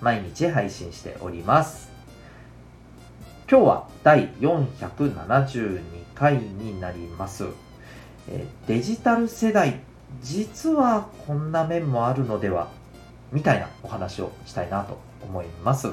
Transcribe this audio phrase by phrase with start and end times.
[0.00, 1.90] 毎日配信しております。
[3.50, 5.80] 今日は第472
[6.14, 7.46] 回になります。
[8.28, 9.80] えデジタル世代、
[10.22, 12.68] 実はこんな面もあるのでは
[13.32, 15.88] みたいなお話をしたいなと思います。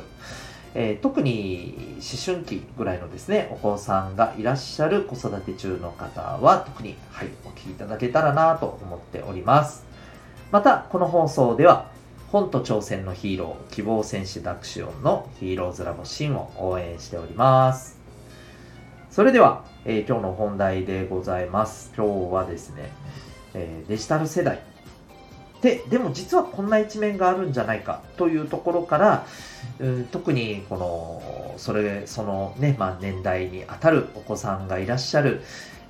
[0.73, 9.85] えー、特に思春期ぐらいのですね、お子さんがいらっしゃる子育て中の方は特に、はい、お聞きいただけたらなと思っております。
[10.51, 11.90] また、この放送では、
[12.31, 17.99] 本と挑戦のヒーロー、希望戦士ダクシオンのヒーローズラボシンを応援しております。
[19.09, 21.91] それでは、えー、今日の本題でございます。
[21.93, 22.89] 今日はですね、
[23.53, 24.61] えー、デジタル世代。
[25.61, 29.25] で、でも実はこんな一面があるんじゃないかというところから、
[29.79, 35.41] うん、特にこの、それ、そのね、まあ年代にあたるお子さんがいらっしゃる、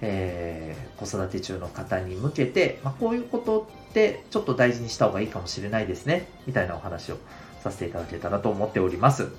[0.02, 6.28] えー、子育て中の方に向けて、まあ、こういうことってちょっと大事にした方がいいかもしれないですね。
[6.47, 7.17] みたいなお話を
[7.61, 9.30] させていただけたらと思っております。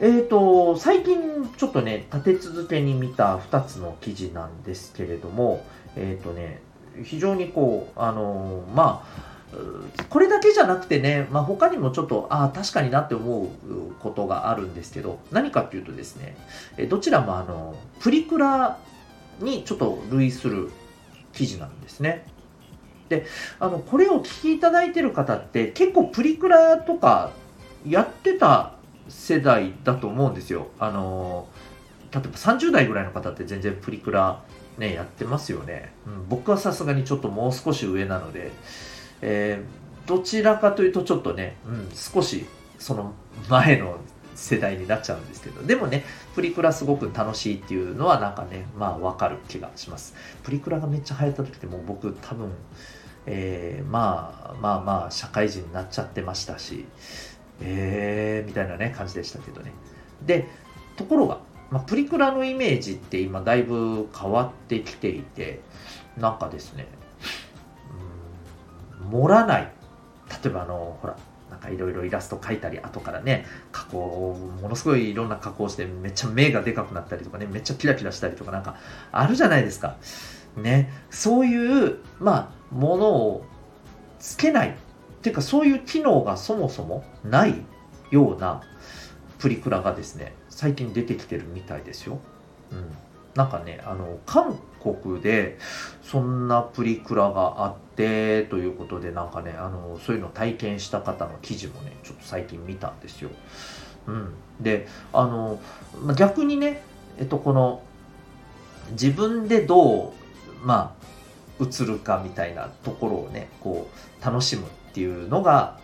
[0.00, 5.64] えーと、最近ちょっとね、立て続けに見た2つの記事なんですけれども、
[5.96, 6.60] えっ、ー、とね、
[7.02, 13.48] 非常にこう、あのー、まあ、これだけじゃなくてね、まあ、他にもちょっと、ああ、確かになって思う
[14.00, 16.36] ことがあるんですけど、何かっていうとですね、
[16.88, 18.78] どちらもあの、プリクラ
[19.40, 20.70] にちょっと類する
[21.32, 22.26] 記事なんですね。
[23.08, 23.26] で、
[23.58, 27.32] あの、これを聞きいただいてる方って結構プリクラとか
[27.86, 28.74] やってた
[29.08, 30.68] 世代だと思うんですよ。
[30.78, 31.48] あの、
[32.12, 34.42] 例えば30代ぐらいの方って全然プリクラ
[34.78, 35.92] ね、やってますよね。
[36.06, 38.50] うん、僕はさすがにちょっともう少し上なので、
[39.22, 42.46] えー、どちらかというとちょっとね、うん、少し
[42.78, 43.12] その
[43.48, 43.98] 前の
[44.34, 50.14] 世代になっちゃうんですけど、でもね、プリクラすごく楽しいっていうのはなんかね、まあわかる気がします。
[50.42, 52.50] プリクラがめっちゃ流行った時ってもう僕多分、
[53.26, 56.86] えー、まあまあまあ社会人になっちゃってましたし、
[57.60, 59.72] えー、みたいなね、感じでしたけどね。
[60.24, 60.48] で、
[60.96, 61.40] ところが、
[61.70, 65.60] まあ、プリクラのイメージって今だいぶ変わってきていて、
[66.16, 66.86] なんかですね、
[69.02, 69.72] うん盛らない。
[70.42, 71.16] 例えばあの、ほら、
[71.50, 78.76] なんかいろいろイラスト描いたり、後からね、加工、ものすごいいろんな加工して、めっちゃ目がでかくなったりとかね、めっちゃキラキラしたりとかなんか
[79.12, 79.96] あるじゃないですか。
[80.56, 83.44] ね、そういう、まあ、ものを
[84.18, 84.70] つけない。
[84.70, 84.72] っ
[85.24, 87.54] ていうか、そういう機能がそもそもない
[88.10, 88.62] ような
[89.38, 92.18] プリクラがですね、最近出てきてるみたいですよ。
[92.70, 92.90] うん。
[93.34, 95.58] なんかね、あの、韓国で
[96.02, 103.30] そんなプリクラがあってということで、なんかね、あの、そういうのを体験した方の記事もね、ちょっと最近見たんですよ。
[104.06, 104.34] うん。
[104.60, 105.58] で、あの、
[106.16, 106.82] 逆にね、
[107.18, 107.82] えっと、この、
[108.92, 110.12] 自分でど
[110.62, 113.88] う、まあ、映るかみたいなところをね、こ
[114.20, 115.78] う、楽しむっていうのが、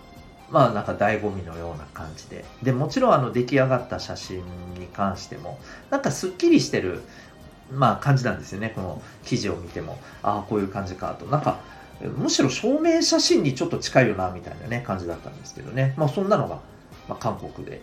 [0.50, 2.44] まあなんか醍醐味のような感じで。
[2.62, 4.38] で、もちろんあの出来上がった写真
[4.78, 5.58] に関しても、
[5.90, 7.02] なんかすっきりしてる
[7.72, 8.72] まあ感じなんですよね。
[8.74, 11.26] この記事を見ても、ああ、こういう感じかと。
[11.26, 11.60] なんか、
[12.16, 15.94] むしろ証明写真にちょっと近いよな、みたいなね、感じだったんですけどね。
[15.96, 16.60] まあそんなのが、
[17.08, 17.82] まあ、韓国で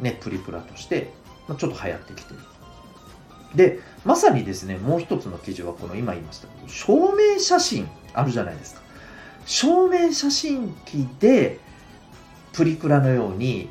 [0.00, 1.12] ね、プリプラとして、
[1.48, 2.40] まあ、ちょっと流行ってきてる。
[3.54, 8.82] で、まさにですね、もう一つの記事はこの今言いました証明写真あるじゃないですか。
[9.44, 11.58] 証明写真機で
[12.52, 13.68] プリクラのように、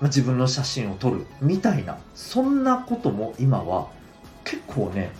[0.00, 3.88] まあ、自分の写真を撮るみたいな、そんなことも今は
[4.50, 5.12] 結構ね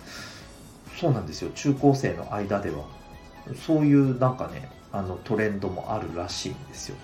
[0.99, 1.51] そうなんですよ。
[1.55, 2.83] 中高生の間では。
[3.65, 6.97] そういうなんかねあのトレンドもあるらしいんですよ。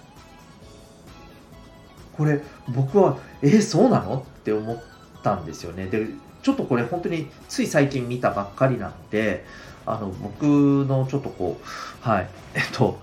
[2.17, 4.17] これ僕はえー、そうなの？
[4.17, 4.83] って思っ
[5.23, 5.87] たんですよね。
[5.87, 6.07] で
[6.43, 9.45] ちょっとこれ本当につい最近見たばっかりなので
[9.85, 12.29] あの僕のちょっとこうはい。
[12.55, 12.99] えっと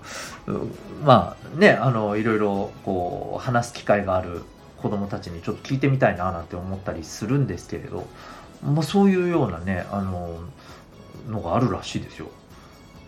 [1.03, 4.43] まあねあのいろいろこう話す機会がある
[4.77, 8.07] 子供たちにちょっと聞いてみたいななんて思ったりするんですけれど。
[8.65, 10.39] まあ、そういうようなね、あの、
[11.29, 12.29] のがあるらしいですよ。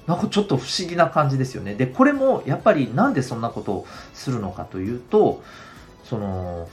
[0.05, 1.75] なんかちょっと不思議な感じですよね。
[1.75, 5.43] で、これもやっぱりなんでそんなことをするのかというと、
[6.03, 6.67] その、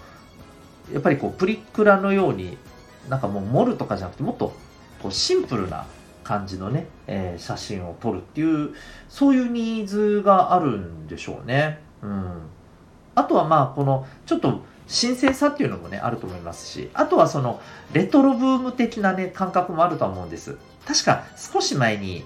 [0.93, 2.57] やっぱりこう、プリクラのように、
[3.09, 4.55] なんかもう盛るとかじゃなくて、もっと
[5.03, 5.87] こうシンプルな
[6.23, 8.71] 感じのね、えー、写真を撮るっていう、
[9.09, 11.81] そういうニーズがあるんでしょうね。
[12.03, 12.43] うん。
[13.15, 17.61] あとはまあこのちょっと新鮮さっていうのもねあると思いますしあとはその
[17.93, 20.57] レトロブーム的なね感覚もあると思うんです。
[20.87, 22.25] 確か少し前に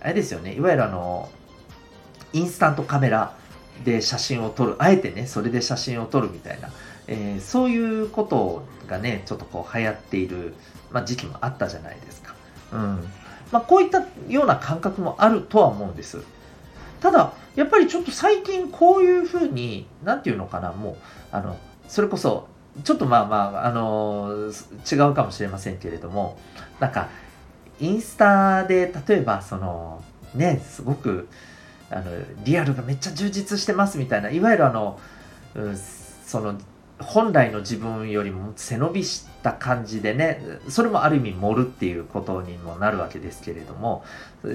[0.00, 1.30] あれですよねいわゆるあの
[2.32, 3.34] インスタントカメラ
[3.84, 6.70] で写真を撮るあえてねそれで写真を撮るみたいな、
[7.06, 10.54] えー、そういうことがねちょっとこう流行っている、
[10.90, 12.34] まあ、時期もあったじゃないですか。
[12.72, 13.08] うん。
[13.52, 16.22] まあ、こういったような感覚もあるとは思うんです。
[17.00, 20.96] ただやっぱりちょっと最近こういうふうに何て言うのかなもう
[21.32, 21.56] あの
[21.90, 22.46] それこそ
[22.84, 24.52] ちょっとまあまああの
[24.90, 26.38] 違うかもしれませんけれども
[26.78, 27.08] なんか
[27.80, 30.04] インスタで例えばその
[30.36, 31.28] ねすごく
[31.90, 32.04] あの
[32.44, 35.00] リアルがめっちゃ充実してますみたいないわゆるあの、
[35.56, 36.56] うん、その
[37.00, 44.04] 本来の自分よりも背伸びした感じでねそれもある意味盛るっていうことにもなるわけですけれども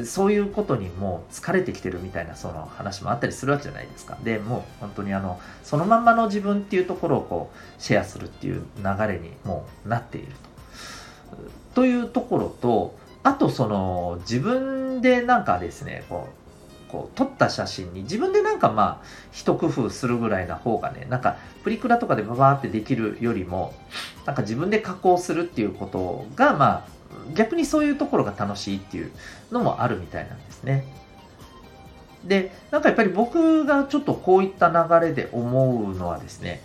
[0.06, 11.82] そういうことにもう疲れてきてるみたいなその話もあったりするわけじゃないですかでもう本当にあのそのまんまの自分っていうところをこうシェアするっていう流れにもうなっていると。
[11.82, 16.45] というところとあとその自分でなんかですねこう
[16.90, 23.74] こう撮った写真に自分でなんかまあ一工夫するぐらいな方がねなんかプリクラとかでババーってできるよりも
[24.26, 26.88] なんか自分で加工するっていうことがまあ
[27.34, 29.12] 逆にそういうところが楽しいっていう
[29.52, 30.86] のもあるみたいなんですね。
[32.24, 36.62] でなんかやっぱり僕がちょっとこういった流れで思うのはですね、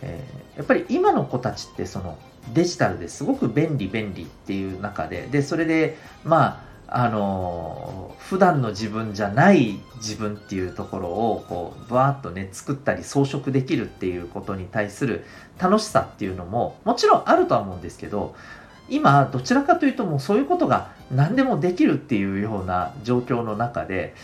[0.00, 2.16] えー、やっぱり今の子たちってその
[2.54, 15.24] デジタルですごく便利便利っていう中ででそれでまああの普段の自分じゃない自分っていうところをこうバーッとね作ったり装飾できるっていうことに対する
[15.58, 18.34] 楽しさっていうのももちろんあるとは思うんですけど
[18.90, 24.14] 今どちらかというともうそういうことが何でもできるっていうような状況の中で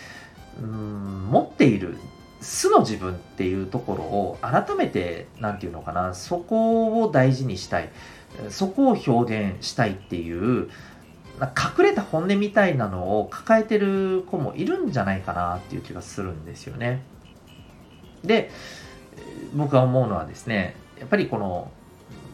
[0.61, 1.97] うん持っている
[2.43, 7.89] 素の自分っていうところを改めて何て言うのかなそこを大事にしたい
[8.51, 10.69] そこを表現したいっていう
[11.47, 17.03] 隠れた本音みたいなのを抱えてる子もいるんじゃないかなっていう気がするんですよね。
[18.25, 18.51] で、
[19.55, 21.71] 僕が思うのはですね、やっぱりこの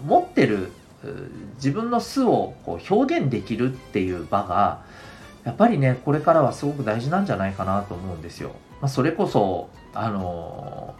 [0.07, 0.71] 持ってる
[1.57, 4.83] 自分の素をこう表現できるっていう場が、
[5.45, 8.53] やっぱりね、これからはすごく大事なんじゃないかなと思うんですよ。
[8.81, 10.95] まあ、それこそ、あの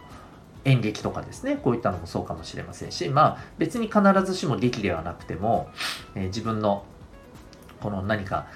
[0.63, 5.69] 演劇とかですね、こういったのもそうかもしれませんし、まあ別に必ずしも劇ではなくても、
[6.15, 6.83] えー、自分の
[7.85, 8.47] この何か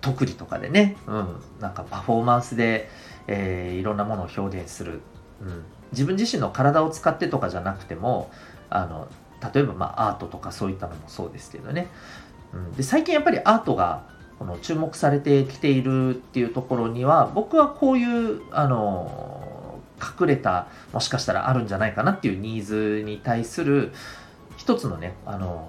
[0.00, 2.90] 特技とかでね、うん、なんかパフォーマンスで、
[3.28, 5.00] えー、いろんなものを表現する、
[5.40, 5.62] うん、
[5.92, 8.32] 自分自身の体を使ってとかじゃなくても
[8.70, 9.06] あの
[9.54, 11.86] 例えばまあアートとかそういったのもそうですけどね、
[12.52, 14.08] うん、で最近やっぱりアートが
[14.40, 23.92] この注目されてきているっていうところには僕はこういうあの隠れたもしかしたらあるんじゃないかなっていうニーズに対する
[24.56, 25.68] 一つのねあの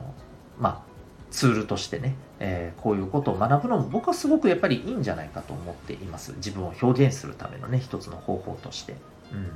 [0.58, 0.96] まあ
[1.30, 6.34] ツールとしてね、えー、こういうことを学ぶのも僕はすごくやっぱりいいんじゃないかと思っています。
[6.38, 8.94] 自分を表現するためのね、一つの方法として。
[9.32, 9.52] うん。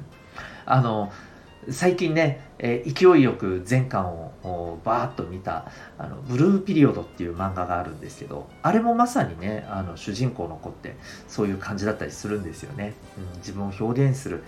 [0.65, 1.11] あの、
[1.69, 10.95] 最近ね、えー、勢いよく全巻をバーッと見たあのブルーピリオドっていう漫画があるんですけどあれもまさにねあの主人公の子って
[11.27, 14.43] そういう感じだったりするんですよね、うん、自分を表現する、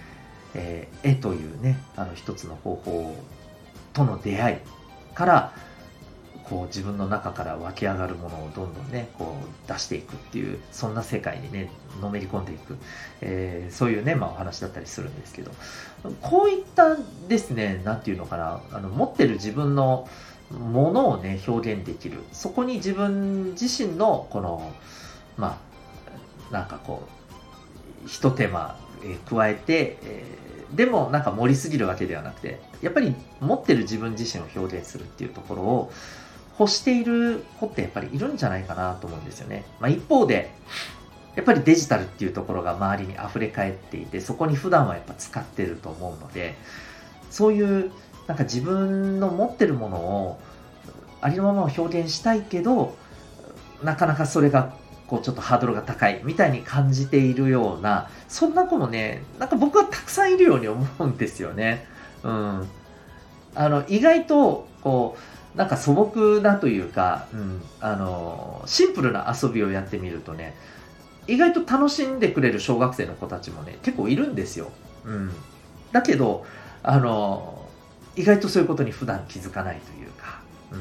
[0.56, 3.16] えー、絵というねあの一つの方法
[3.94, 4.58] との出会い
[5.14, 5.54] から
[6.52, 12.76] こう自分の中から湧き上がるものをどんどんねこう出していくっていうそんな世界にねのめり込んでいく、
[13.22, 15.52] えー、そういうね、まあ、お話だったりするんですけど。
[16.22, 16.98] こういった
[17.30, 20.10] ですね何て言うのかなあの持ってる自分の
[20.52, 22.18] ものをね表現できる。
[22.34, 24.74] そこに自分自身のこの
[25.38, 25.58] ま
[26.50, 27.08] あなんかこ
[28.06, 35.92] うひと手間、えー、加えて、えー、でもなんか盛りすぎるわけではなくてやっぱり持ってる自分自身を表現するっていうところを
[36.62, 39.66] 欲している子ってやっぱりいるんじゃないかなと思うんですよね。
[39.80, 40.52] まあ、一方で、
[41.36, 46.56] やっぱりデジタルっていうところが周りに溢れ返っていて、そこに普段はやっぱ使ってると思うので、
[47.32, 47.92] そういう
[48.28, 50.40] なんか自分の持ってるものを
[51.22, 52.96] ありのままを表現したいけど、
[53.82, 54.74] なかなかそれが
[55.08, 61.88] こうちょっとハードルが高いみたいに感じているような、そんな子もね、なんか僕はたくさんいるように思うんですよね。
[62.24, 62.68] うん。
[63.56, 70.56] あの、意外と、こう、なんか素朴なというか、うん、あのシンプルな遊びをやってみるとね
[71.28, 74.72] 意外と楽しんでくれる小学生の子たちもね結構いるんですよ、
[75.06, 75.32] うん、
[75.92, 76.46] だけど
[76.84, 77.70] あの
[78.16, 80.42] 意外とそういうことに普段気づかないというか、
[80.72, 80.76] う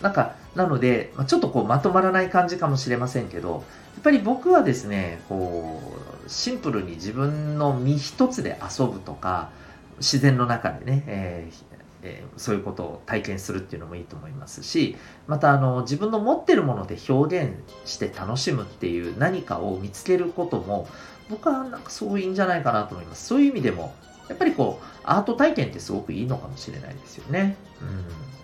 [0.00, 5.80] ん、なんかなのでちょっとこうまとまらない感じかもしれませんけどやっぱり僕はですねこ
[6.24, 9.50] うシンプルに自分の身一つで遊ぶとか
[9.98, 11.73] 自然の中でね、えー
[12.04, 14.96] えー、そういうことを体験するっていうのもいいと思いますし
[15.26, 20.86] またあの自分の持ってるもので表現して楽しむっていう何かを見つけることも
[21.30, 23.94] 僕はなんかそういいんじゃないかなと思いますそういう意味でも
[24.28, 27.56] やっぱりこうアート体験ってすごくいいのかもしれないですよね。
[27.80, 28.34] うん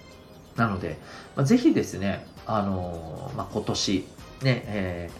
[0.57, 0.99] なので、
[1.37, 4.07] まあ、ぜひですね、あのー、まあ、今年、
[4.43, 5.11] ね、え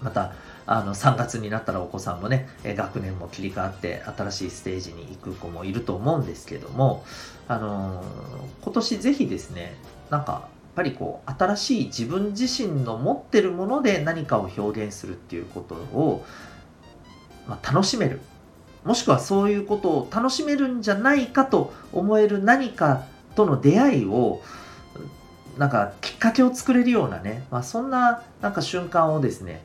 [0.00, 0.32] ー、また、
[0.70, 7.06] あの3月になったらお子さんもね、え学年も切り替わって新しいステージに行く子もいると思うんですけども、
[7.48, 8.06] あのー、
[8.62, 9.76] 今年ぜひですね、
[10.10, 10.42] なんかやっ
[10.74, 16.24] ぱりこう新しい自分自身の持ってるもので何かを表現するっていうことを、
[17.48, 18.20] まあ、楽しめる。
[18.84, 24.42] もしくはそういうことを楽しめるんじゃないかと思える何かとの出会いを
[25.56, 29.64] なんかきっかけを作れるようなね、まあ、そんななんか瞬間をですね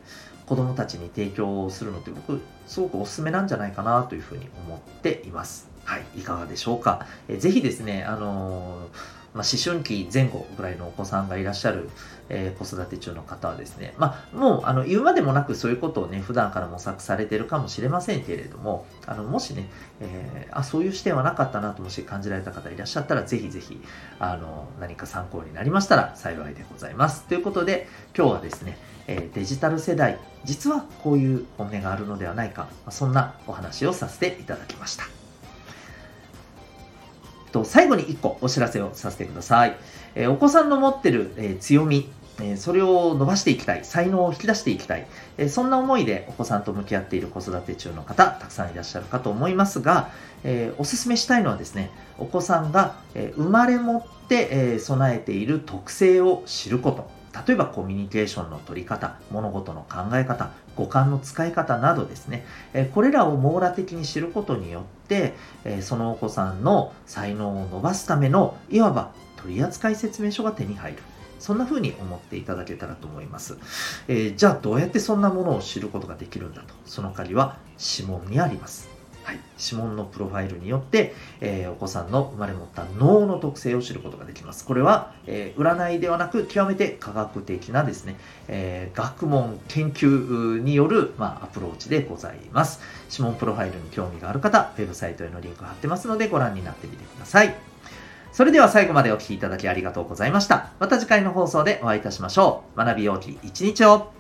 [0.54, 5.68] 子供たちに提供するのって僕すごくおすすめなんじゃないかなというふうに思っています。
[5.84, 7.08] はい、いかがでしょうか。
[7.28, 8.88] えぜひですね、あの
[9.34, 11.90] まあ、思春期前後ぐらいのお子さんがいらっしゃる、
[12.30, 19.68] えー、子育て中の方はですね、まあ、もうあの言うまでもなくそういうことをね、普段から模索されてるかもしれませんけれども、あのもしね、
[20.02, 23.82] えー、あ、そういう視点はなかったなともし感じられた方いらっしゃったら、ぜひぜひ、
[24.20, 27.24] あの、何か参考になりましたら幸いでございます。
[27.24, 35.06] ということで、今日はですね、えデジタル世代、実はこういう本音があるのではないか、そんなお話をさせていただきました。
[37.54, 39.78] と、最後に1個お知らせをさせてください。
[40.16, 45.06] え、お子さんの持ってる、え、強み、え、それを伸ばしていきたい、才能を引き出していきたい、
[45.38, 50.10] えそんな思いでお子さんと向き合っている子育て中の方、たくさんいらっしゃるかと思いますが、
[50.44, 57.23] えおすすめしたいのはですね、お子さんが、え生まれ持って、え備えている特性を知ること。
[57.48, 65.34] 例えばコミュニケーションの取り方、物事の考え方、五感の使い方などですね、えこれらを網羅的に知ることによって、
[65.66, 71.00] えそのお子さんの才能を伸ばすための、いわば取扱説明書が手に入る。
[71.40, 73.58] そんな風に思っていただけたらと思います。
[74.08, 76.74] え、じゃあどうやってそんなものを知ることができるんだと。
[76.86, 78.93] その鍵は指紋にあります。
[79.24, 84.66] はい、指紋のプロファイルによって、えー、お子さんの生まれ持った脳の特性を知ることができます。
[84.66, 92.82] これは、えー、占いではなく極めて科学的なですね、えー、学問研究による、まあ、アプローチでございます。
[93.10, 97.56] 指紋プロファイルに興味がある方、ウェブサイトへのリンク貼ってますのでご覧になってみてください。
[98.34, 100.72] それでは最後までお聴きいただきありがとうございました。
[100.80, 102.78] また次回の放送でお会いいたしましょう。
[102.78, 104.12] 学びようき一日を